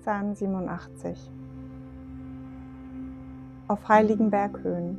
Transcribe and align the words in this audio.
Psalm 0.00 0.34
87 0.34 1.30
Auf 3.68 3.86
heiligen 3.86 4.30
Berghöhen 4.30 4.98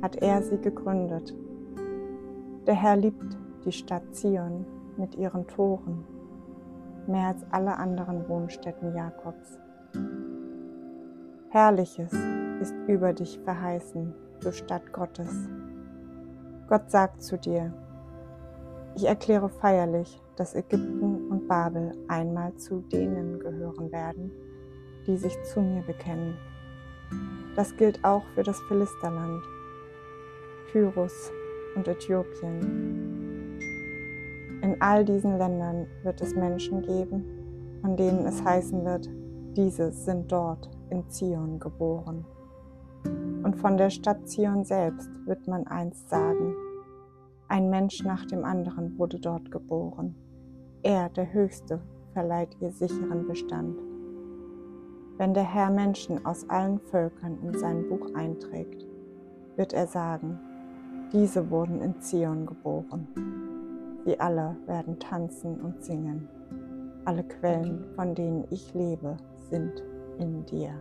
hat 0.00 0.14
er 0.14 0.42
sie 0.42 0.58
gegründet. 0.58 1.34
Der 2.64 2.74
Herr 2.74 2.94
liebt 2.94 3.36
die 3.64 3.72
Stadt 3.72 4.14
Zion 4.14 4.64
mit 4.96 5.16
ihren 5.16 5.48
Toren, 5.48 6.04
mehr 7.08 7.26
als 7.26 7.44
alle 7.50 7.76
anderen 7.78 8.28
Wohnstätten 8.28 8.94
Jakobs. 8.94 9.58
Herrliches 11.50 12.12
ist 12.60 12.76
über 12.86 13.12
dich 13.14 13.40
verheißen, 13.40 14.14
du 14.40 14.52
Stadt 14.52 14.92
Gottes. 14.92 15.48
Gott 16.68 16.88
sagt 16.92 17.22
zu 17.22 17.36
dir, 17.38 17.72
ich 18.94 19.04
erkläre 19.04 19.48
feierlich, 19.48 20.22
dass 20.38 20.54
Ägypten 20.54 21.28
und 21.30 21.48
Babel 21.48 21.92
einmal 22.06 22.54
zu 22.54 22.80
denen 22.92 23.40
gehören 23.40 23.90
werden, 23.90 24.30
die 25.06 25.16
sich 25.16 25.36
zu 25.42 25.60
mir 25.60 25.82
bekennen. 25.82 26.36
Das 27.56 27.76
gilt 27.76 28.04
auch 28.04 28.22
für 28.34 28.44
das 28.44 28.60
Philisterland, 28.68 29.42
Tyrus 30.70 31.32
und 31.74 31.88
Äthiopien. 31.88 33.58
In 34.62 34.76
all 34.80 35.04
diesen 35.04 35.38
Ländern 35.38 35.86
wird 36.04 36.20
es 36.20 36.36
Menschen 36.36 36.82
geben, 36.82 37.24
von 37.80 37.96
denen 37.96 38.26
es 38.26 38.44
heißen 38.44 38.84
wird, 38.84 39.08
diese 39.56 39.90
sind 39.90 40.30
dort 40.30 40.70
in 40.90 41.08
Zion 41.10 41.58
geboren. 41.58 42.24
Und 43.42 43.56
von 43.56 43.76
der 43.76 43.90
Stadt 43.90 44.28
Zion 44.28 44.64
selbst 44.64 45.10
wird 45.26 45.48
man 45.48 45.66
einst 45.66 46.08
sagen, 46.08 46.54
ein 47.48 47.70
Mensch 47.70 48.04
nach 48.04 48.24
dem 48.26 48.44
anderen 48.44 48.98
wurde 48.98 49.18
dort 49.18 49.50
geboren. 49.50 50.14
Er, 50.82 51.08
der 51.08 51.32
Höchste, 51.32 51.80
verleiht 52.12 52.56
ihr 52.60 52.70
sicheren 52.70 53.26
Bestand. 53.26 53.78
Wenn 55.16 55.34
der 55.34 55.42
Herr 55.42 55.70
Menschen 55.70 56.24
aus 56.24 56.48
allen 56.48 56.78
Völkern 56.78 57.38
in 57.42 57.58
sein 57.58 57.88
Buch 57.88 58.14
einträgt, 58.14 58.86
wird 59.56 59.72
er 59.72 59.88
sagen, 59.88 60.38
diese 61.12 61.50
wurden 61.50 61.80
in 61.80 62.00
Zion 62.00 62.46
geboren. 62.46 63.08
Sie 64.04 64.20
alle 64.20 64.56
werden 64.66 65.00
tanzen 65.00 65.60
und 65.60 65.82
singen. 65.82 66.28
Alle 67.04 67.24
Quellen, 67.24 67.84
von 67.96 68.14
denen 68.14 68.44
ich 68.50 68.72
lebe, 68.72 69.16
sind 69.50 69.82
in 70.18 70.46
dir. 70.46 70.80